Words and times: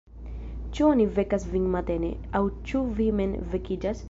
Ĉu 0.77 0.87
oni 0.93 1.05
vekas 1.19 1.45
vin 1.53 1.69
matene, 1.75 2.11
aŭ 2.41 2.45
ĉu 2.73 2.83
vi 3.01 3.11
mem 3.23 3.41
vekiĝas? 3.55 3.97